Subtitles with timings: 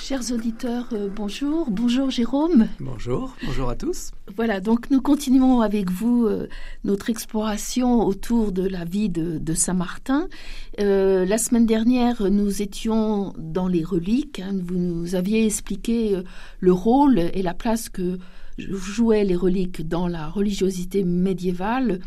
[0.00, 1.70] Chers auditeurs, euh, bonjour.
[1.70, 2.66] Bonjour Jérôme.
[2.80, 4.10] Bonjour, bonjour à tous.
[4.34, 6.48] Voilà, donc nous continuons avec vous euh,
[6.84, 10.26] notre exploration autour de la vie de, de Saint-Martin.
[10.80, 14.40] Euh, la semaine dernière, nous étions dans les reliques.
[14.40, 14.54] hein.
[14.64, 16.16] vous nous aviez expliqué
[16.60, 18.18] le rôle et la place que
[18.58, 22.00] jouaient les reliques dans la religiosité médiévale.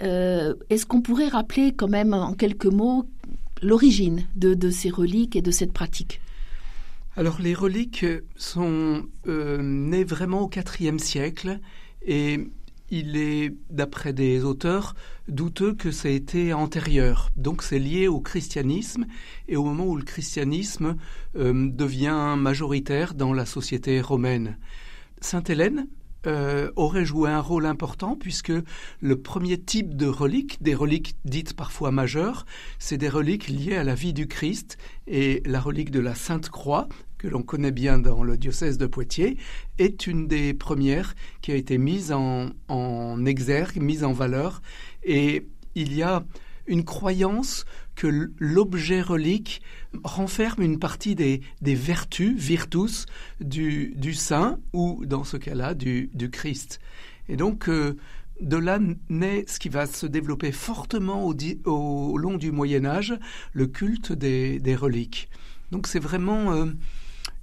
[0.00, 3.04] Est-ce qu'on pourrait rappeler quand même en quelques mots
[3.62, 6.20] l'origine de, de ces reliques et de cette pratique?
[7.16, 8.06] Alors les reliques
[8.36, 11.58] sont euh, nées vraiment au IVe siècle
[12.02, 12.38] et
[12.90, 14.94] il est, d'après des auteurs,
[15.28, 17.30] douteux que ça ait été antérieur.
[17.36, 19.06] Donc c'est lié au christianisme
[19.48, 20.96] et au moment où le christianisme
[21.36, 24.58] euh, devient majoritaire dans la société romaine.
[25.20, 25.86] Sainte Hélène
[26.26, 28.52] euh, aurait joué un rôle important puisque
[29.00, 32.44] le premier type de reliques, des reliques dites parfois majeures,
[32.78, 36.50] c'est des reliques liées à la vie du Christ et la relique de la Sainte
[36.50, 36.88] Croix
[37.20, 39.36] que l'on connaît bien dans le diocèse de Poitiers,
[39.78, 44.62] est une des premières qui a été mise en, en exergue, mise en valeur.
[45.04, 46.24] Et il y a
[46.66, 49.60] une croyance que l'objet relique
[50.02, 53.04] renferme une partie des, des vertus, virtus,
[53.40, 56.80] du, du saint ou, dans ce cas-là, du, du Christ.
[57.28, 57.98] Et donc, euh,
[58.40, 58.78] de là
[59.10, 61.34] naît ce qui va se développer fortement au,
[61.66, 63.12] au long du Moyen Âge,
[63.52, 65.28] le culte des, des reliques.
[65.70, 66.66] Donc c'est vraiment euh,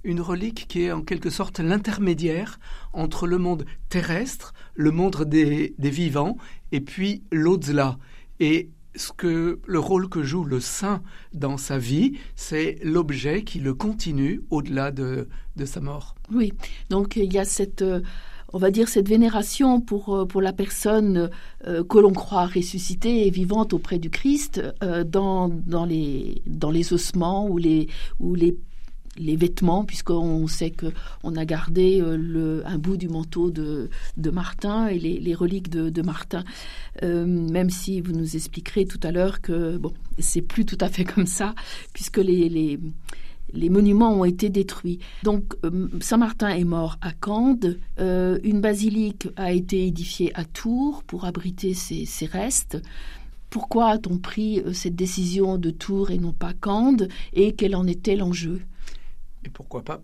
[0.04, 2.58] une relique qui est en quelque sorte l'intermédiaire
[2.92, 6.36] entre le monde terrestre, le monde des, vivants,
[6.72, 7.98] et puis l'au-delà.
[8.40, 13.60] Et ce que le rôle que joue le saint dans sa vie, c'est l'objet qui
[13.60, 15.28] le continue au-delà de,
[15.64, 16.14] sa mort.
[16.32, 16.52] Oui,
[16.88, 17.84] donc il y a cette,
[18.52, 21.30] on va dire, cette vénération pour, pour la personne
[21.66, 26.70] euh, que l'on croit ressuscitée et vivante auprès du Christ euh, dans, dans, les, dans
[26.70, 27.88] les ossements ou les,
[28.20, 28.56] ou les
[29.18, 33.88] les vêtements, puisqu'on sait qu'on a gardé euh, un bout du manteau de,
[34.32, 36.44] Martin et les, reliques de, Martin.
[37.02, 40.88] Euh, même si vous nous expliquerez tout à l'heure que bon, c'est plus tout à
[40.88, 41.54] fait comme ça,
[41.92, 42.78] puisque les,
[43.54, 44.98] monuments ont été détruits.
[45.22, 47.78] Donc euh, Saint-Martin est mort à Cande.
[47.98, 52.78] Une basilique a été édifiée à Tours pour abriter ses, ses restes.
[53.50, 57.08] Pourquoi a-t-on pris cette décision de Tours et non pas Cande?
[57.32, 58.60] Et quel en était l'enjeu?
[59.48, 60.02] Et pourquoi pas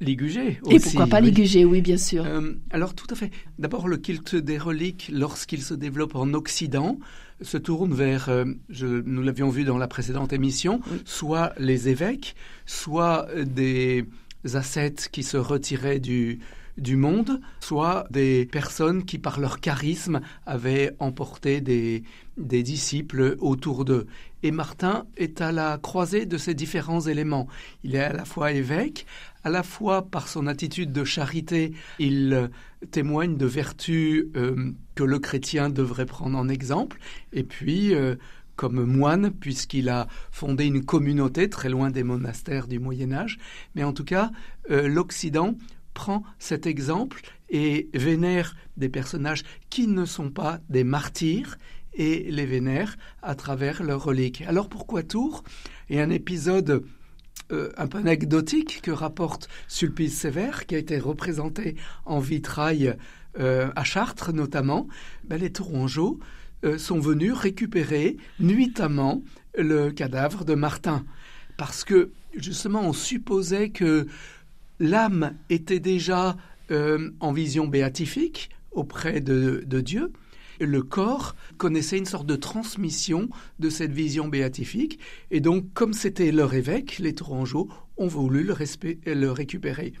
[0.00, 0.76] Ligugé aussi.
[0.76, 1.26] Et pourquoi pas oui.
[1.26, 2.24] Ligugé, oui, bien sûr.
[2.24, 3.30] Euh, alors tout à fait.
[3.58, 6.98] D'abord, le culte des reliques, lorsqu'il se développe en Occident,
[7.40, 10.98] se tourne vers, euh, je, nous l'avions vu dans la précédente émission, oui.
[11.04, 12.34] soit les évêques,
[12.66, 14.06] soit des
[14.52, 16.40] ascètes qui se retiraient du,
[16.76, 22.02] du monde, soit des personnes qui, par leur charisme, avaient emporté des,
[22.36, 24.06] des disciples autour d'eux.
[24.42, 27.48] Et Martin est à la croisée de ces différents éléments.
[27.82, 29.06] Il est à la fois évêque,
[29.44, 32.50] à la fois par son attitude de charité, il
[32.90, 36.98] témoigne de vertus euh, que le chrétien devrait prendre en exemple,
[37.32, 38.16] et puis euh,
[38.56, 43.38] comme moine, puisqu'il a fondé une communauté très loin des monastères du Moyen Âge.
[43.74, 44.30] Mais en tout cas,
[44.70, 45.56] euh, l'Occident
[45.94, 51.56] prend cet exemple et vénère des personnages qui ne sont pas des martyrs
[51.94, 54.42] et les vénère à travers leurs reliques.
[54.42, 55.44] Alors pourquoi Tours
[55.88, 56.84] Et un épisode
[57.52, 62.96] euh, un peu anecdotique que rapporte Sulpice Sévère, qui a été représenté en vitrail
[63.38, 64.88] euh, à Chartres notamment,
[65.24, 66.18] ben, les Tourangeaux
[66.64, 69.22] euh, sont venus récupérer nuitamment
[69.58, 71.04] le cadavre de Martin.
[71.56, 74.06] Parce que justement on supposait que
[74.78, 76.36] l'âme était déjà
[76.70, 80.12] euh, en vision béatifique auprès de, Dieu,
[80.60, 83.28] le corps connaissait une sorte de transmission
[83.58, 84.98] de cette vision béatifique,
[85.30, 88.54] et donc, comme c'était leur évêque, les Tourangeaux ont voulu le,
[89.14, 89.92] le, récupérer.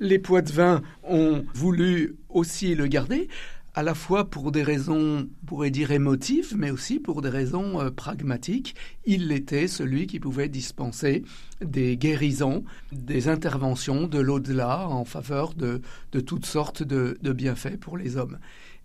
[0.00, 3.28] Les Poitevins ont voulu aussi le garder,
[3.74, 7.80] à la fois pour des raisons, on pourrait dire émotives, mais aussi pour des raisons
[7.80, 8.76] euh, pragmatiques.
[9.04, 11.24] Il était celui qui pouvait dispenser
[11.60, 15.80] des guérisons, des interventions de l'au-delà en faveur de,
[16.12, 18.38] de toutes sortes de, de bienfaits pour les hommes.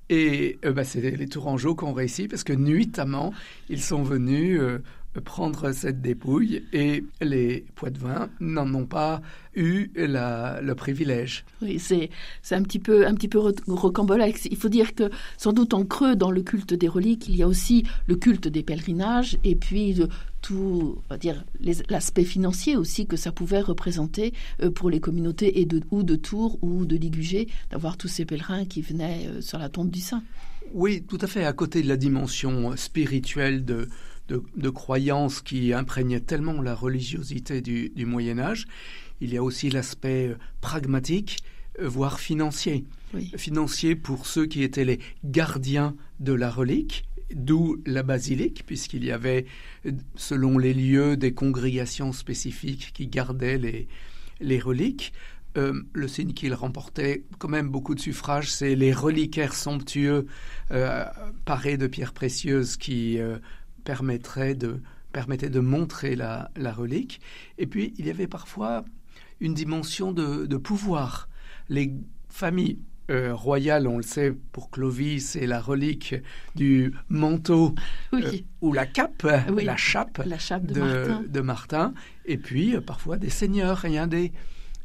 [0.09, 3.31] Et euh, bah, c'est les Tourangeaux qui ont réussi parce que nuitamment,
[3.69, 4.80] ils sont venus euh,
[5.23, 9.21] prendre cette dépouille et les Poitevins n'en ont pas
[9.56, 11.45] eu le privilège.
[11.61, 12.09] Oui, c'est
[12.51, 14.47] un petit peu un petit peu rocambolesque.
[14.51, 17.44] Il faut dire que sans doute en creux dans le culte des reliques, il y
[17.44, 20.00] a aussi le culte des pèlerinages et puis
[20.41, 21.44] tout, on va dire
[21.89, 26.15] l'aspect financier aussi que ça pouvait représenter euh, pour les communautés et de, ou de
[26.15, 30.00] Tours ou de Ligugé d'avoir tous ces pèlerins qui venaient euh, sur la tombe du
[30.00, 30.23] saint.
[30.73, 31.44] Oui, tout à fait.
[31.44, 33.89] À côté de la dimension spirituelle de,
[34.30, 38.68] de, croyances qui imprégnaient tellement la religiosité du, Moyen Âge,
[39.22, 41.40] il y a aussi l'aspect pragmatique,
[41.80, 42.86] euh, voire financier.
[43.38, 49.12] Financier pour ceux qui étaient les gardiens de la relique, d'où la basilique, puisqu'il y
[49.12, 49.46] avait,
[50.16, 53.88] selon les lieux, des congrégations spécifiques qui gardaient les,
[54.40, 55.14] les reliques.
[55.58, 60.28] Euh, le signe qu'il remportait quand même beaucoup de suffrages, c'est les reliquaires somptueux
[60.72, 61.04] euh,
[61.46, 63.18] parés de pierres précieuses qui
[63.89, 67.21] permettrait de, permettait de montrer la, relique.
[67.57, 68.86] Et puis, il y avait parfois
[69.39, 71.27] une dimension de, pouvoir.
[71.69, 71.95] Les
[72.30, 72.77] familles
[73.09, 76.13] euh, royales, on le sait, pour Clovis, c'est la relique
[76.53, 77.74] du manteau
[78.13, 78.21] euh,
[78.62, 81.95] ou la cape, la chape, la chape de, Martin.
[82.25, 83.85] Et puis, euh, parfois, des seigneurs.
[83.85, 84.31] Il y a des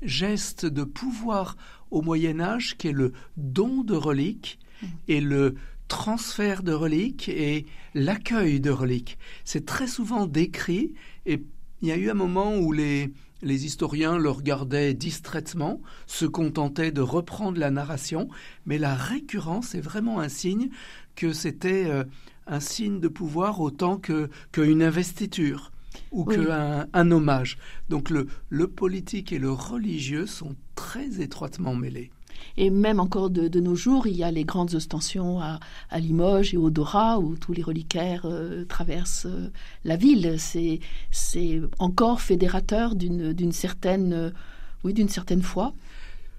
[0.01, 1.59] gestes de pouvoir
[1.91, 4.87] au Moyen Âge qui est le don de reliques mm.
[5.09, 5.57] et le
[5.89, 9.19] transfert de reliques et l'accueil de reliques.
[9.45, 10.93] C'est très souvent décrit
[11.27, 11.43] et
[11.83, 16.93] il y a eu un moment où les, les historiens le regardaient distraitement, se contentaient
[16.93, 18.29] de reprendre la narration,
[18.67, 20.71] mais la récurrence est vraiment un signe
[21.15, 22.05] que c'était euh,
[22.47, 25.73] un signe de pouvoir autant que qu'une investiture
[26.11, 27.59] ou qu'un un hommage.
[27.89, 32.11] Donc le, le politique et le religieux sont très étroitement mêlés.
[32.57, 35.59] Et même encore de, nos jours, il y a les grandes ostensions à,
[35.99, 39.51] Limoges et au Dora, où tous les reliquaires euh, traversent euh,
[39.85, 40.37] la ville.
[40.39, 40.81] C'est,
[41.79, 44.33] encore fédérateur d'une, certaine,
[44.83, 45.73] oui, d'une certaine foi.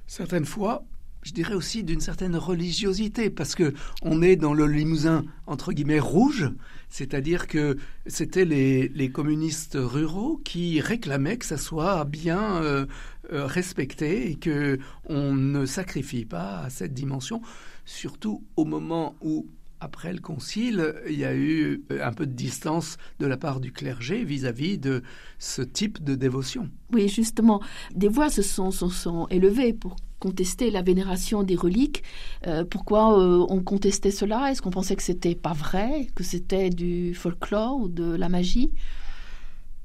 [0.07, 0.84] Certaines fois,
[1.24, 6.00] je dirais aussi d'une certaine religiosité, parce que on est dans le Limousin entre guillemets
[6.00, 6.52] rouge,
[6.89, 7.77] c'est-à-dire que
[8.07, 12.85] c'était les, communistes ruraux qui réclamaient que ça soit bien euh,
[13.31, 17.41] euh, respecté et que on ne sacrifie pas à cette dimension,
[17.85, 19.47] surtout au moment où
[19.85, 23.71] après le concile, il y a eu un peu de distance de la part du
[23.71, 25.03] clergé vis-à-vis de
[25.37, 26.71] ce type de dévotion.
[26.91, 27.61] Oui, justement,
[27.93, 32.01] des voix se sont, sont, élevées pour contester la vénération des reliques.
[32.47, 34.49] Euh, pourquoi euh, on contestait cela?
[34.49, 38.71] Est-ce qu'on pensait que c'était pas vrai, que c'était du folklore ou de la magie?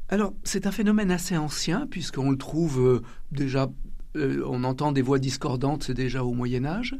[0.09, 3.03] Alors, c'est un phénomène assez ancien, puisqu'on le trouve euh,
[3.33, 3.71] déjà,
[4.17, 6.97] euh, on entend des voix discordantes, déjà au Moyen Âge,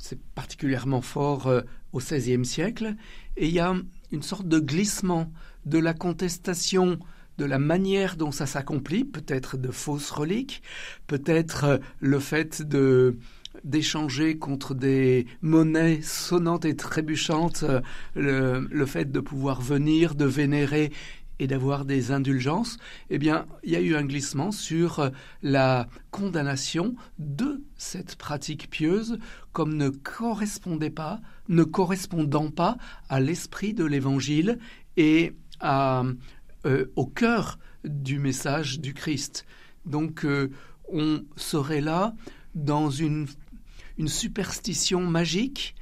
[0.00, 1.60] c'est particulièrement fort euh,
[1.92, 2.94] au XVIe siècle,
[3.36, 3.74] et il y a
[4.12, 5.32] une sorte de glissement
[5.66, 6.98] de la contestation
[7.38, 10.62] de la manière dont ça s'accomplit, peut-être de fausses reliques,
[11.06, 13.16] peut-être le fait de
[13.64, 17.64] d'échanger contre des monnaies sonnantes et trébuchantes,
[18.14, 20.92] le, le, fait de pouvoir venir, de vénérer
[21.40, 22.76] et d'avoir des indulgences,
[23.08, 25.08] eh bien, il y a eu un glissement sur euh,
[25.42, 29.18] la condamnation de cette pratique pieuse
[29.52, 34.58] comme ne correspondait pas, ne correspondant pas à l'esprit de l'Évangile
[34.96, 36.14] et euh,
[36.96, 39.44] au cœur du message du Christ.
[39.84, 40.50] Donc, euh,
[40.92, 42.14] on serait là
[42.54, 43.26] dans une,
[44.06, 45.74] superstition magique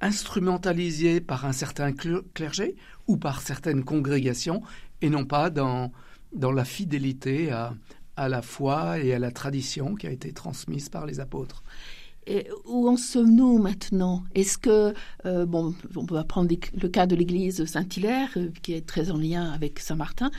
[0.00, 2.74] instrumentalisée par un certain clergé
[3.06, 4.62] ou par certaines congrégations
[5.00, 5.92] et non pas dans,
[6.32, 11.20] la fidélité à la foi et à la tradition qui a été transmise par les
[11.20, 11.62] apôtres.
[12.64, 14.24] Où en sommes-nous maintenant?
[14.34, 14.94] Est-ce que,
[15.26, 19.16] euh, bon, on peut prendre le cas de l'église Saint-Hilaire, euh, qui est très en
[19.16, 20.32] lien avec Saint-Martin.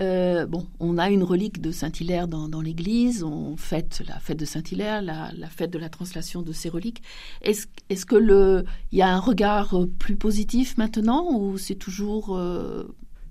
[0.00, 4.46] Euh, bon, on a une relique de Saint-Hilaire dans, l'église, on fête la fête de
[4.46, 7.02] Saint-Hilaire, la, fête de la translation de ces reliques.
[7.42, 12.38] Est-ce est que il y a un regard plus positif maintenant, ou c'est toujours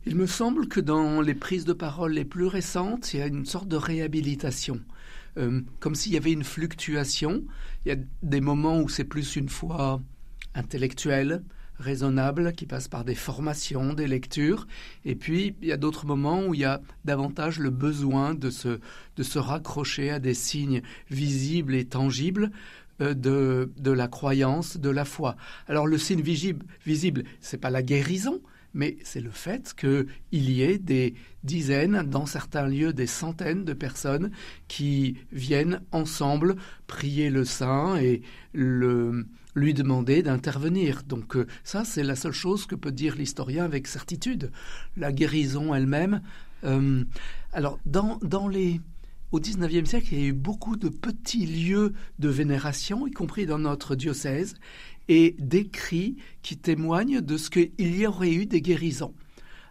[0.05, 3.27] il me semble que dans les prises de parole les plus récentes, il y a
[3.27, 4.81] une sorte de réhabilitation.
[5.79, 7.43] Comme s'il y avait une fluctuation.
[7.85, 10.01] Il y a des moments où c'est plus une foi
[10.55, 11.43] intellectuelle,
[11.79, 14.67] raisonnable, qui passe par des formations, des lectures.
[15.05, 18.49] Et puis, il y a d'autres moments où il y a davantage le besoin de
[18.49, 22.51] se, raccrocher à des signes visibles et tangibles
[23.01, 25.35] euh, de, de la croyance, de la foi.
[25.67, 28.39] Alors, le signe visible, visible c'est pas la guérison,
[28.73, 31.13] mais c'est le fait qu'il y ait des
[31.43, 34.31] dizaines, dans certains lieux des centaines de personnes
[34.67, 36.55] qui viennent ensemble
[36.87, 38.21] prier le saint et
[38.53, 41.03] lui demander d'intervenir.
[41.03, 44.51] Donc ça, c'est la seule chose que peut dire l'historien avec certitude.
[44.97, 46.21] La guérison elle-même.
[47.53, 48.81] alors, dans, dans les
[49.33, 53.47] au XIXe siècle, il y a eu beaucoup de petits lieux de vénération, y compris
[53.47, 54.53] dans notre diocèse,
[55.07, 59.13] et d'écrits qui témoignent de ce qu'il y aurait eu des guérisons.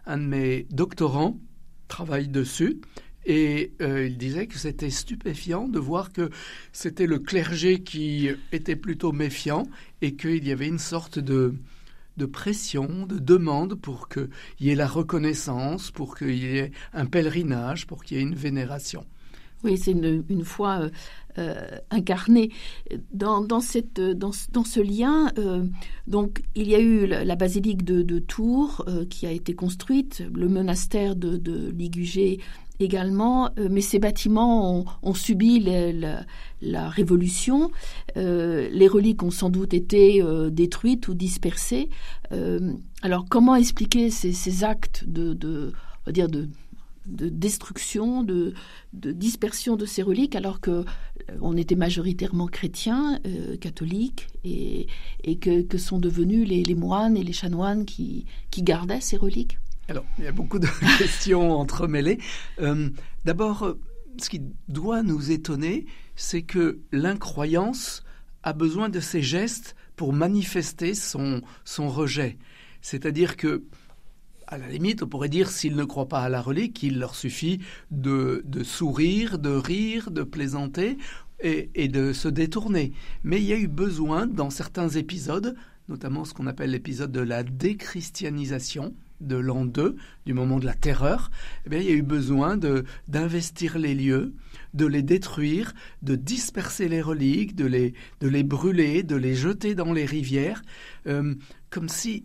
[0.05, 1.39] Un de mes doctorants
[1.87, 2.81] travaille dessus
[3.25, 6.29] et euh, il disait que c'était stupéfiant de voir que
[6.73, 9.63] c'était le clergé qui était plutôt méfiant
[10.01, 11.55] et qu'il y avait une sorte de,
[12.17, 17.05] de pression, de demande pour qu'il y ait la reconnaissance, pour qu'il y ait un
[17.05, 19.05] pèlerinage, pour qu'il y ait une vénération.
[19.63, 20.89] Oui, c'est une, une foi euh,
[21.39, 22.51] euh, incarnée.
[23.11, 25.63] Dans, cette, dans, dans ce lien, euh,
[26.05, 31.15] donc, il y a eu la, basilique de, Tours qui a été construite, le monastère
[31.15, 32.39] de, Ligugé
[32.79, 37.71] également, mais ces bâtiments ont, subi la, révolution.
[38.15, 41.89] les reliques ont sans doute été détruites ou dispersées.
[43.01, 46.47] alors, comment expliquer ces, ces actes de, de, on va dire de
[47.05, 48.53] de destruction, de,
[48.93, 50.83] dispersion de ces reliques, alors que euh,
[51.41, 54.87] on était majoritairement chrétiens, euh, catholiques, et,
[55.39, 58.25] que, sont devenus les, moines et les chanoines qui,
[58.57, 59.57] gardaient ces reliques
[59.89, 60.67] Alors, il y a beaucoup de
[60.97, 62.19] questions entremêlées.
[62.59, 62.89] Euh,
[63.25, 63.75] d'abord,
[64.17, 68.03] ce qui doit nous étonner, c'est que l'incroyance
[68.43, 71.41] a besoin de ces gestes pour manifester son
[71.89, 72.37] rejet.
[72.81, 73.63] C'est-à-dire que
[74.53, 77.15] à la limite, on pourrait dire, s'ils ne croient pas à la relique, il leur
[77.15, 80.97] suffit de, sourire, de rire, de plaisanter
[81.39, 82.93] et, de se détourner.
[83.23, 85.55] Mais il y a eu besoin, dans certains épisodes,
[85.89, 89.95] notamment ce qu'on appelle l'épisode de la déchristianisation de l'an 2,
[90.27, 91.31] du moment de la terreur,
[91.71, 92.57] eh il y a eu besoin
[93.07, 94.33] d'investir les lieux,
[94.75, 99.73] de les détruire, de disperser les reliques, de les, de les brûler, de les jeter
[99.73, 100.61] dans les rivières,
[101.07, 101.33] euh,
[101.69, 102.23] comme si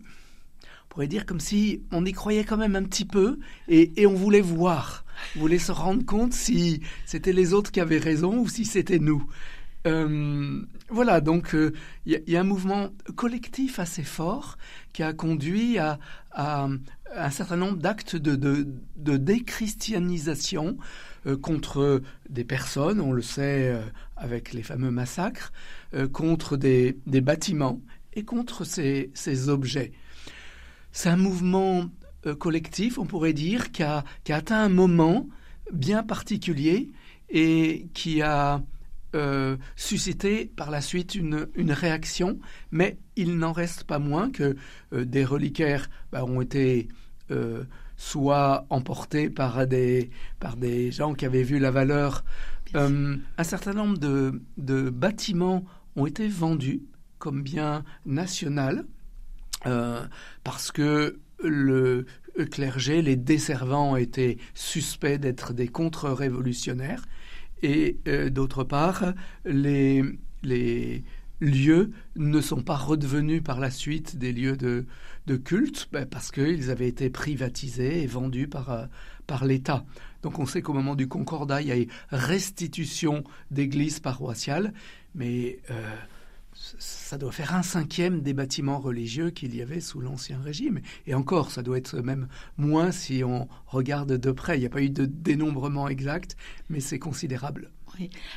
[0.89, 4.41] pourrait dire comme si on y croyait quand même un petit peu et, on voulait
[4.41, 5.05] voir,
[5.35, 8.99] on voulait se rendre compte si c'était les autres qui avaient raison ou si c'était
[8.99, 9.23] nous.
[9.87, 11.57] Euh, voilà, donc il
[12.15, 14.57] euh, y, a un mouvement collectif assez fort
[14.91, 15.99] qui a conduit à,
[16.35, 18.65] un certain nombre d'actes de,
[18.97, 20.77] déchristianisation
[21.25, 23.73] euh, contre des personnes, on le sait
[24.17, 25.53] avec les fameux massacres,
[26.11, 27.79] contre des, bâtiments
[28.13, 29.93] et contre ces objets.
[30.99, 31.85] C'est un mouvement
[32.25, 35.29] euh, collectif, on pourrait dire, qui a, atteint un moment
[35.71, 36.89] bien particulier
[37.29, 38.61] et qui a
[39.15, 42.37] euh, suscité par la suite une, réaction,
[42.71, 44.57] mais il n'en reste pas moins que
[44.91, 46.89] euh, des reliquaires bah, ont été
[47.95, 50.09] soit emportés par des,
[50.41, 52.25] par des gens qui avaient vu la valeur.
[52.73, 55.63] un certain nombre de, de bâtiments
[55.95, 56.81] ont été vendus
[57.19, 58.83] comme bien national
[59.65, 60.05] euh,
[60.43, 62.05] parce que le
[62.51, 67.05] clergé, les desservants étaient suspects d'être des contre-révolutionnaires,
[67.61, 69.13] et euh, d'autre part,
[69.45, 70.03] les,
[71.41, 74.85] lieux ne sont pas redevenus par la suite des lieux de,
[75.37, 78.85] culte ben, parce qu'ils avaient été privatisés et vendus par, euh,
[79.27, 79.85] par l'État.
[80.23, 84.73] Donc on sait qu'au moment du Concordat, il y a eu restitution d'églises paroissiales,
[85.13, 85.59] mais
[86.77, 90.81] ça doit faire un cinquième des bâtiments religieux qu'il y avait sous l'Ancien Régime.
[91.07, 94.57] Et encore, ça doit être même moins si on regarde de près.
[94.57, 96.35] Il n'y a pas eu de dénombrement exact,
[96.69, 97.71] mais c'est considérable.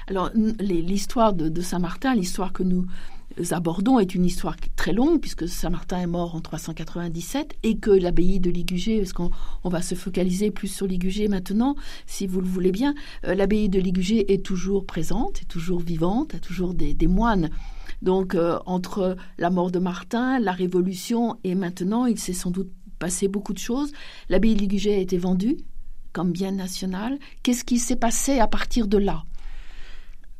[0.09, 2.87] Alors, l'histoire de, Saint-Martin, l'histoire que nous
[3.51, 8.41] abordons est une histoire très longue, puisque Saint-Martin est mort en 397 et que l'abbaye
[8.41, 9.31] de Ligugé, parce qu'on
[9.65, 11.75] va se focaliser plus sur Ligugé maintenant,
[12.07, 12.95] si vous le voulez bien,
[13.27, 17.51] euh, l'abbaye de Ligugé est toujours présente, est toujours vivante, a toujours des moines
[18.03, 22.71] donc euh, entre la mort de Martin, la Révolution et maintenant, il s'est sans doute
[22.99, 23.93] passé beaucoup de choses.
[24.29, 25.57] L'abbaye de Ligugé a été vendue
[26.13, 27.19] comme bien national.
[27.43, 29.23] Qu'est-ce qui s'est passé à partir de là?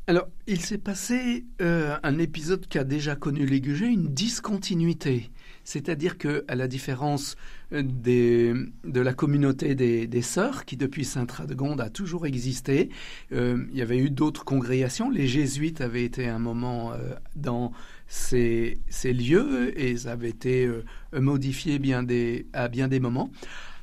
[0.09, 5.31] Alors, il s'est passé euh, un épisode qui a déjà connu Ligugé, une discontinuité.
[5.63, 7.37] C'est-à-dire que, à la différence
[7.73, 12.91] de la communauté des, sœurs, qui depuis Sainte Radegonde a toujours existé,
[13.33, 15.11] euh, il y avait eu d'autres congrégations.
[15.11, 17.73] Les jésuites avaient été un moment euh, dans
[18.07, 20.71] ces, lieux et ça avait été
[21.13, 23.31] modifié bien des, à bien des moments.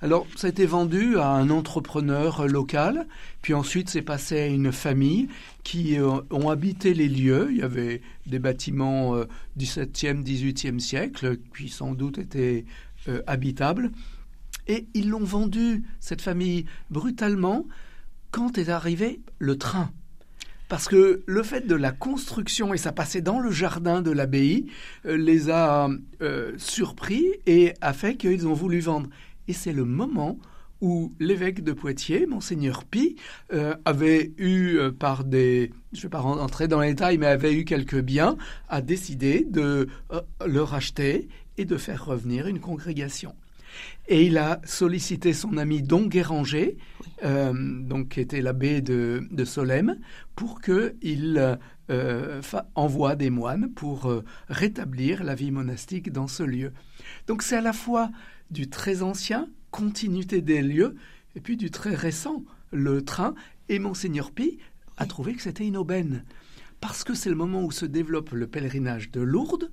[0.01, 3.05] Alors, ça a été vendu à un entrepreneur local,
[3.41, 5.27] puis ensuite c'est passé à une famille
[5.63, 7.49] qui euh, ont habité les lieux.
[7.51, 9.25] Il y avait des bâtiments euh,
[9.57, 12.63] du 17e, 18e siècle qui sans doute étaient
[13.07, 13.91] euh, habitables.
[14.67, 17.65] Et ils l'ont vendu, cette famille, brutalement,
[18.31, 19.91] quand est arrivé le train.
[20.67, 24.67] parce que le fait de la construction, et ça passait dans le jardin de l'abbaye,
[25.07, 25.89] euh, les a
[26.21, 29.09] euh, surpris et a fait qu'ils ont voulu vendre.
[29.47, 30.37] Et c'est le moment
[30.79, 33.15] où l'évêque de Poitiers, monseigneur Pi,
[33.51, 37.55] euh, avait eu par des, je ne vais pas rentrer dans les détails, mais avait
[37.55, 38.37] eu quelques biens,
[38.69, 39.87] a décidé de
[40.45, 41.27] le racheter
[41.59, 43.35] et de faire revenir une congrégation.
[44.07, 46.77] Et il a sollicité son ami Don Guéranger,
[47.23, 49.97] euh, donc qui était l'abbé de, de, Solesmes,
[50.37, 51.57] pour qu'il
[51.89, 52.41] euh,
[52.75, 56.71] envoie des moines pour euh, rétablir la vie monastique dans ce lieu.
[57.27, 58.09] Donc c'est à la fois
[58.51, 60.95] du très ancien, continuité des lieux,
[61.35, 63.35] et puis du très récent, le train.
[63.67, 64.59] Et Monseigneur Pi
[64.97, 66.23] a trouvé que c'était une aubaine,
[66.79, 69.69] parce que c'est le moment où se développe le pèlerinage de Lourdes.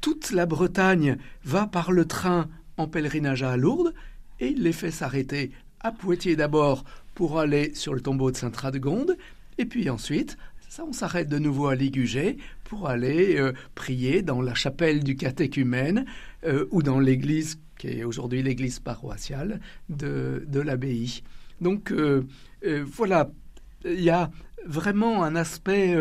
[0.00, 3.94] Toute la Bretagne va par le train en pèlerinage à Lourdes
[4.40, 6.84] et il les fait s'arrêter à Poitiers d'abord
[7.14, 9.16] pour aller sur le tombeau de Sainte Radegonde
[9.58, 10.36] et puis ensuite
[10.74, 15.14] ça, on s'arrête de nouveau à Ligugé pour aller euh, prier dans la chapelle du
[15.14, 16.04] catéchumène
[16.44, 21.22] euh, ou dans l'église qui est aujourd'hui l'église paroissiale de, de l'abbaye.
[21.60, 22.26] Donc euh,
[22.84, 23.30] voilà,
[23.84, 24.32] il y a
[24.66, 25.94] vraiment un aspect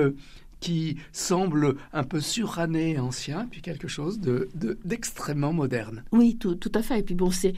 [0.63, 4.50] qui semble un peu suranné ancien, puis quelque chose de,
[4.86, 6.03] d'extrêmement moderne.
[6.13, 7.00] Oui, tout, tout, à fait.
[7.00, 7.53] Et puis bon, c'est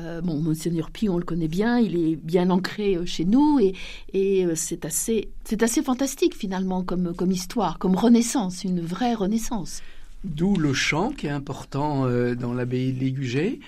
[0.00, 3.58] euh, bon, Monseigneur Pi, on le connaît bien, il est bien ancré euh, chez nous
[3.58, 3.74] et,
[4.12, 9.14] et euh, c'est assez, c'est assez fantastique finalement comme, comme histoire, comme renaissance, une vraie
[9.14, 9.80] renaissance.
[10.24, 12.06] D'où le chant qui est important
[12.36, 13.58] dans l'abbaye de Ligugé.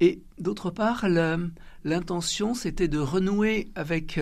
[0.00, 1.06] Et d'autre part,
[1.84, 4.18] l'intention, c'était de renouer avec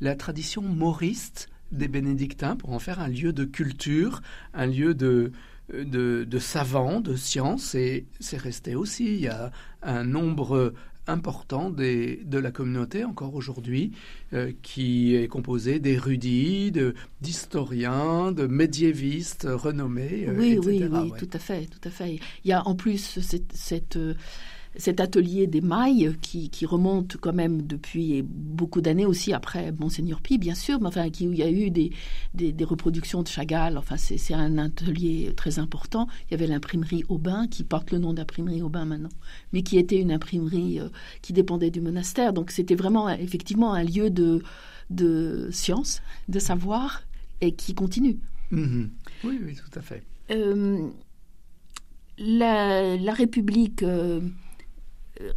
[0.00, 4.22] la tradition mauriste des bénédictins pour en faire un lieu de culture,
[4.54, 5.32] un lieu de,
[5.72, 9.06] de, de savants, de science, et c'est resté aussi.
[9.06, 10.72] Il y a un nombre
[11.08, 13.92] important des, de la communauté encore aujourd'hui,
[14.34, 16.72] euh, qui est composé d'érudits,
[17.20, 22.20] d'historiens, de, médiévistes renommés, euh, oui, Oui, oui, tout à fait, tout à fait.
[22.44, 24.14] Il y a en plus cette, cette euh,
[24.76, 30.38] cet atelier des mailles qui, remonte quand même depuis beaucoup d'années aussi après Monseigneur Pi,
[30.38, 31.92] bien sûr, mais enfin, qui, où il y a eu des,
[32.34, 33.78] des, reproductions de Chagall.
[33.78, 36.06] Enfin, c'est un atelier très important.
[36.28, 39.08] Il y avait l'imprimerie Aubin, qui porte le nom d'imprimerie Aubin maintenant,
[39.52, 40.88] mais qui était une imprimerie euh,
[41.22, 42.32] qui dépendait du monastère.
[42.32, 44.42] Donc, c'était vraiment effectivement un lieu de,
[44.90, 47.02] de science, de savoir,
[47.40, 48.18] et qui continue.
[48.52, 48.88] Mm-hmm.
[49.24, 50.02] Oui, oui, tout à fait.
[50.30, 50.88] Euh,
[52.18, 53.82] la, République.
[53.82, 54.20] Euh, euh,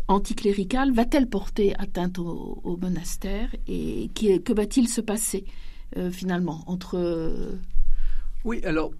[0.08, 5.46] anticléricale va-t-elle porter atteinte au, monastère et que va-t-il se passer
[5.98, 7.58] euh, finalement entre euh,
[8.46, 8.92] Oui, alors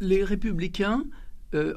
[0.00, 1.04] les républicains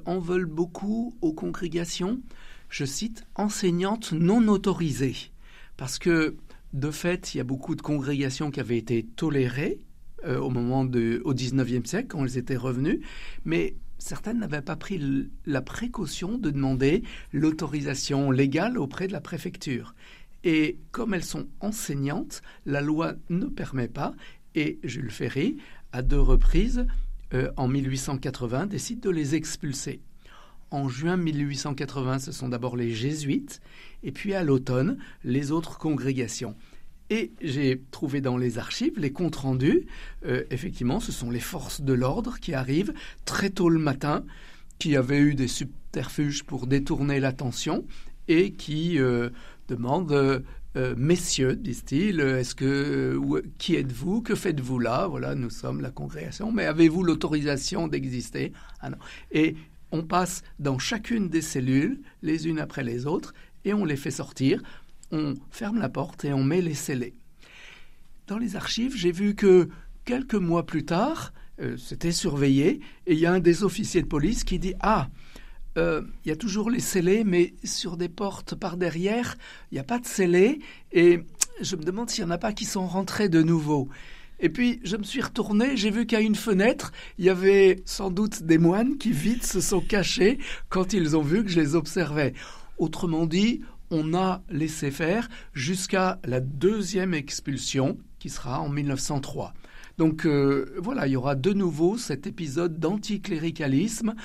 [0.06, 2.22] en veulent beaucoup aux congrégations,
[2.70, 5.32] je cite, enseignantes non autorisées,
[5.76, 6.38] parce que
[6.72, 9.80] de fait, il y a beaucoup de congrégations qui avaient été tolérées
[10.26, 13.02] au moment de, au 19e siècle, quand elles étaient revenues,
[13.44, 17.04] mais certaines n'avaient pas pris la précaution de demander
[17.34, 19.96] l'autorisation légale auprès de la préfecture.
[20.44, 24.14] Et comme elles sont enseignantes, la loi ne permet pas,
[24.54, 25.58] et Jules Ferry,
[25.92, 26.86] à deux reprises,
[27.34, 30.02] euh, en 1880, décide de les expulser.
[30.72, 33.62] En juin 1880, ce sont d'abord les jésuites,
[34.04, 36.56] et puis à l'automne, les autres congrégations.
[37.10, 39.86] Et j'ai trouvé dans les archives les comptes rendus.
[40.26, 42.94] Euh, effectivement, ce sont les forces de l'ordre qui arrivent
[43.26, 44.24] très tôt le matin,
[44.80, 47.86] qui avaient eu des subterfuges pour détourner l'attention
[48.28, 49.30] et qui euh,
[49.68, 50.40] demandent euh,
[50.98, 53.18] Messieurs, disent-ils, est-ce que
[53.58, 55.08] qui êtes-vous Que faites-vous là?
[55.08, 58.52] Voilà, nous sommes la congrégation, mais avez-vous l'autorisation d'exister?
[58.82, 58.98] Ah non.
[59.32, 59.56] Et
[59.92, 64.12] on passe dans chacune des cellules, les unes après les autres, et on les fait
[64.12, 64.62] sortir
[65.12, 67.14] on ferme la porte et on met les scellés.
[68.28, 69.70] Dans les archives, j'ai vu que
[70.04, 74.08] quelques mois plus tard, euh, c'était surveillé, et il y a un des officiers de
[74.08, 75.10] police qui dit Ah,
[75.78, 79.36] euh, il y a toujours les scellés, mais sur des portes par derrière,
[79.72, 80.60] il n'y a pas de scellés,
[80.92, 81.22] et
[81.62, 83.90] je me demande s'il n'y en a pas qui sont rentrés de nouveau.
[84.40, 88.12] Et puis, je me suis retourné, j'ai vu qu'à une fenêtre, il y avait sans
[88.12, 91.76] doute des moines qui vite se sont cachés quand ils ont vu que je les
[91.76, 92.34] observais.
[92.78, 99.54] Autrement dit, on a laissé faire jusqu'à la deuxième expulsion qui sera en 1903.
[99.98, 104.16] Donc euh, voilà, il y aura de nouveau cet épisode d'anticléricalisme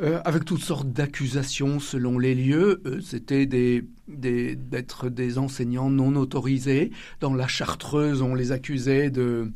[0.00, 2.80] euh, avec toutes sortes d'accusations selon les lieux.
[2.86, 6.90] Euh, c'était d'être des enseignants non autorisés.
[7.20, 9.52] Dans la Chartreuse, on les accusait de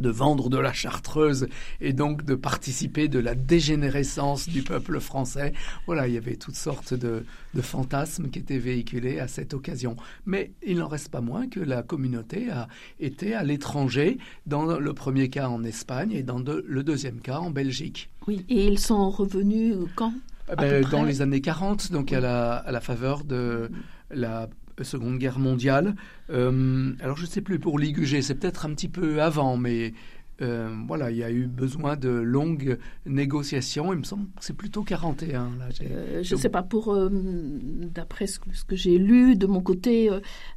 [0.00, 1.48] de vendre de la chartreuse
[1.80, 5.52] et donc de participer de la dégénérescence du peuple français.
[5.86, 7.24] Voilà, il y avait toutes sortes de,
[7.60, 9.96] fantasmes qui étaient véhiculés à cette occasion.
[10.26, 12.68] Mais il n'en reste pas moins que la communauté a
[13.00, 17.50] été à l'étranger, dans le premier cas en Espagne et dans le deuxième cas en
[17.50, 18.10] Belgique.
[18.26, 20.12] Oui, et ils sont revenus quand
[20.52, 23.70] eh ben, Dans les années 40, donc à, la, à la faveur de
[24.10, 24.48] la
[24.84, 25.94] Seconde Guerre mondiale.
[26.30, 29.94] Euh, alors je ne sais plus pour Ligugé, c'est peut-être un petit peu avant, mais
[30.42, 33.92] euh, voilà, il y a eu besoin de longues négociations.
[33.92, 35.52] Il me semble que c'est plutôt 41.
[35.80, 40.10] Euh, je ne sais pas, pour d'après ce, que j'ai lu de mon côté,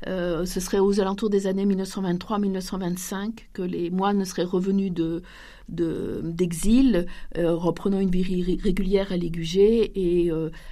[0.06, 5.22] ce serait aux alentours des années 1923-1925 que les moines seraient revenus de
[5.70, 7.06] d'exil,
[7.36, 10.32] reprenant une vie régulière à Ligugé et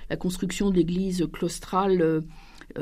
[0.09, 2.21] la construction de l'église claustrale euh,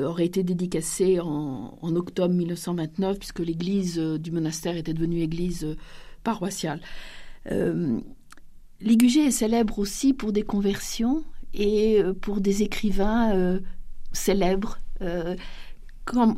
[0.03, 5.75] aurait été dédicacé en, octobre 1929, puisque l'église euh, du monastère était devenue église euh,
[6.23, 6.81] paroissiale.
[8.81, 13.59] Ligugé est célèbre aussi pour des conversions et pour des écrivains
[14.11, 14.79] célèbres.
[16.05, 16.35] Quand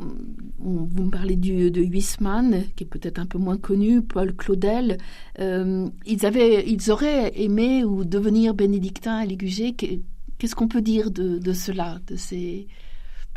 [0.58, 4.98] vous me parlez de Huisman, qui est peut-être un peu moins connu, Paul Claudel,
[5.38, 9.72] ils, avaient, ils auraient aimé ou devenir bénédictins à Ligugé.
[9.72, 12.68] Qu'est-ce qu'on peut dire de, de cela, de ces,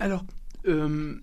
[0.02, 0.26] alors,
[0.68, 1.14] euh,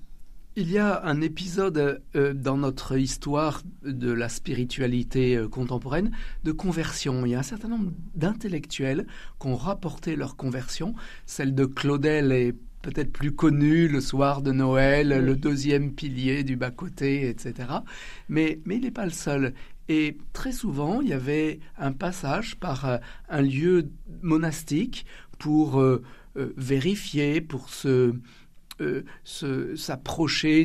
[0.54, 6.12] il y a un épisode euh, dans notre histoire de la spiritualité euh, contemporaine
[6.44, 7.26] de conversion.
[7.26, 9.08] Il y a un certain nombre d'intellectuels
[9.40, 10.94] qui ont rapporté leur conversion.
[11.26, 16.54] Celle de Claudel est peut-être plus connue, le soir de Noël, le deuxième pilier du
[16.54, 17.68] bas-côté, etc.
[18.28, 19.54] Mais, mais il n'est pas le seul.
[19.88, 23.90] Et très souvent, il y avait un passage par un lieu
[24.22, 25.04] monastique
[25.40, 25.82] pour
[26.56, 28.14] vérifier, pour se
[28.80, 29.02] euh,
[29.76, 30.64] s'approcher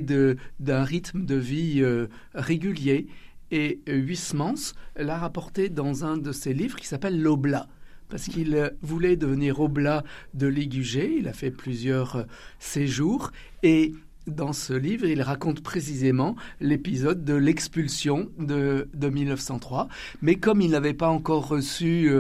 [0.60, 3.08] d'un rythme de vie euh, régulier.
[3.52, 7.68] Et euh, Huysmans l'a rapporté dans un de ses livres qui s'appelle L'Oblat
[8.10, 10.04] parce qu'il voulait devenir oblat
[10.36, 11.16] de Ligugé.
[11.18, 12.28] Il a fait plusieurs
[12.60, 13.32] séjours
[13.64, 13.94] et
[14.28, 19.88] dans ce livre, il raconte précisément l'épisode de l'expulsion de, de, 1903.
[20.22, 22.12] Mais comme il n'avait pas encore reçu,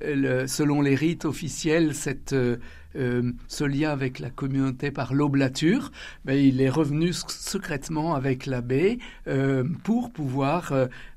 [0.00, 2.56] selon les rites officiels, cette euh,
[2.94, 5.90] ce lien avec la communauté par l'oblature,
[6.28, 10.72] il est revenu secrètement avec l'abbé euh, pour pouvoir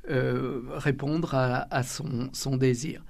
[0.09, 3.03] euh, répondre à, son, désir.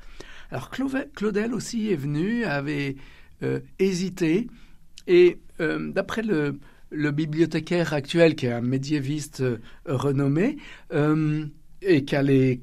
[0.51, 2.95] Alors Claudel aussi est venu, avait
[3.80, 4.47] hésité,
[5.08, 6.60] et d'après le,
[6.91, 9.43] bibliothécaire actuel, qui est un médiéviste
[9.86, 10.58] renommé,
[11.82, 12.62] et qui a les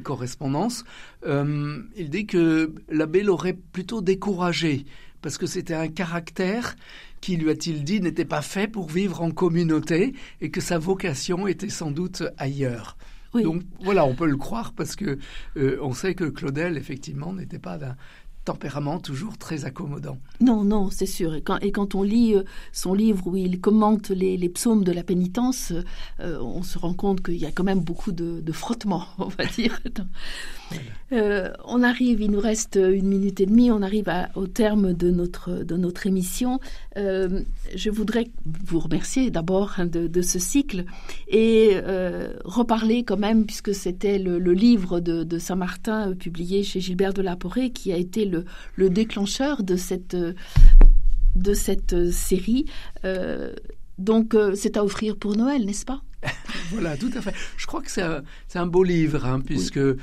[0.00, 0.84] correspondances,
[1.26, 4.84] il dit que l'abbé l'aurait plutôt découragé
[5.22, 6.76] parce que c'était un caractère
[7.20, 11.46] qui, lui a-t-il dit, n'était pas fait pour vivre en communauté et que sa vocation
[11.46, 12.96] était sans doute ailleurs.
[13.34, 15.18] Donc voilà, on peut le croire parce que
[15.56, 17.96] euh, on sait que Claudel, effectivement, n'était pas d'un
[18.48, 20.16] tempérament toujours très accommodant.
[20.40, 21.34] Non, non, c'est sûr.
[21.34, 24.92] Et quand, et quand, on lit euh, son livre où il commente les, psaumes de
[24.92, 25.74] la pénitence,
[26.20, 29.28] euh, on se rend compte qu'il y a quand même beaucoup de, de frottement, on
[29.28, 29.78] va dire.
[31.12, 35.10] Euh, on arrive, il nous reste une minute et demie, on arrive au terme de
[35.10, 36.58] notre, de notre émission.
[36.98, 37.42] Euh,
[37.74, 40.84] je voudrais vous remercier d'abord hein, de, ce cycle
[41.28, 47.22] et euh, reparler quand même, puisque c'était le, livre de, Saint-Martin publié chez Gilbert de
[47.22, 52.66] Laporé qui a été le, le déclencheur de cette, de cette série.
[53.98, 56.02] donc c'est à offrir pour Noël, n'est-ce pas?
[56.70, 57.34] Voilà, tout à fait.
[57.56, 58.22] Je crois que c'est un,
[58.54, 59.96] un, beau livre, hein, puisque euh,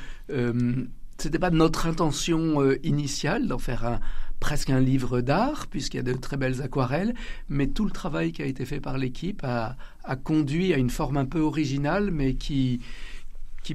[1.17, 3.99] ce n'était pas notre intention euh, initiale d'en faire
[4.39, 7.13] presque un livre d'art, puisqu'il y a de très belles aquarelles,
[7.49, 10.89] mais tout le travail qui a été fait par l'équipe a, a, conduit à une
[10.89, 12.81] forme un peu originale, mais qui,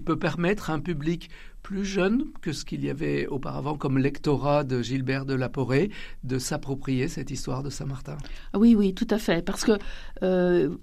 [0.04, 1.30] peut permettre à un public
[1.62, 5.90] plus jeune que ce qu'il y avait auparavant comme lectorat de Gilbert de Laporé
[6.24, 8.16] de s'approprier cette histoire de Saint-Martin.
[8.54, 9.72] Oui, oui, tout à fait, parce que
[10.22, 10.76] euh,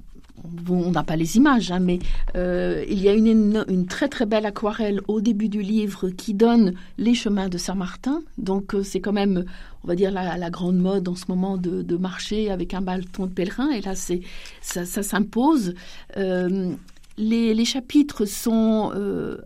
[0.69, 1.99] on n'a pas les images, hein, mais
[2.35, 6.73] euh, il y a une, très très belle aquarelle au début du livre qui donne
[6.97, 8.21] les chemins de Saint-Martin.
[8.37, 9.45] Donc euh, c'est quand même,
[9.83, 13.33] on va dire, la, grande mode en ce moment de, marcher avec un bâton de
[13.33, 13.69] pèlerin.
[13.71, 14.21] Et là, c'est
[14.61, 15.73] ça, s'impose.
[16.17, 16.73] Euh,
[17.17, 18.93] les, chapitres sont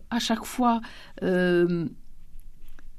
[0.10, 0.82] à chaque fois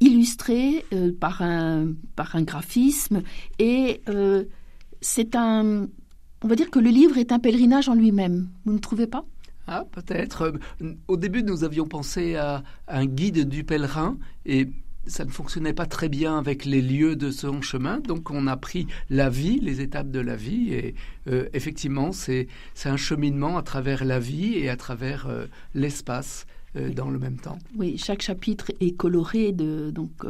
[0.01, 0.85] illustrés
[1.21, 3.23] par, un, par un graphisme
[3.59, 4.01] et
[5.01, 5.87] c'est un
[6.43, 8.49] on va dire que le livre est un pèlerinage en lui-même.
[8.65, 9.25] Vous ne trouvez pas?
[9.67, 10.53] Ah, peut-être.
[11.09, 14.69] Au début, nous avions pensé à un guide du pèlerin et
[15.07, 18.57] ça ne fonctionnait pas très bien avec les lieux de son chemin, donc on a
[18.57, 20.95] pris la vie, les étapes de la vie, et
[21.27, 22.47] euh, effectivement, c'est
[22.85, 26.47] un cheminement à travers la vie et à travers euh, l'espace
[26.97, 27.59] dans le même temps.
[27.77, 30.25] Oui, chaque chapitre est coloré, de, donc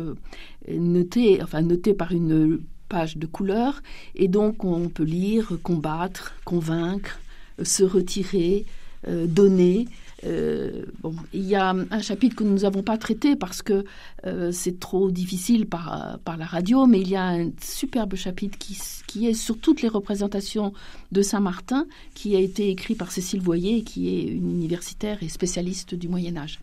[0.69, 2.59] noté, enfin noté par une
[2.93, 3.83] page de couleur,
[4.15, 7.19] et donc on peut lire, combattre, convaincre,
[7.63, 8.67] se retirer,
[9.09, 9.87] donner.
[10.25, 13.85] Euh, bon, il y a un chapitre que nous n'avons pas traité parce que
[14.27, 18.57] euh, c'est trop difficile par, par la radio, mais il y a un superbe chapitre
[18.59, 20.73] qui, qui est sur toutes les représentations
[21.11, 25.95] de Saint-Martin, qui a été écrit par Cécile Voyer, qui est une universitaire et spécialiste
[25.95, 26.61] du Moyen Âge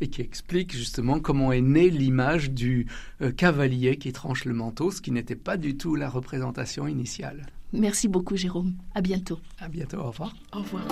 [0.00, 2.86] et qui explique justement comment est née l'image du
[3.22, 7.46] euh, cavalier qui tranche le manteau, ce qui n'était pas du tout la représentation initiale.
[7.72, 8.74] Merci beaucoup Jérôme.
[8.94, 9.38] À bientôt.
[9.58, 9.98] À bientôt.
[9.98, 10.34] Au revoir.
[10.52, 10.84] Au revoir.